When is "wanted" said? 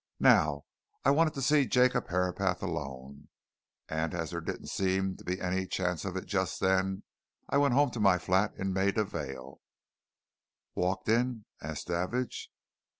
1.11-1.35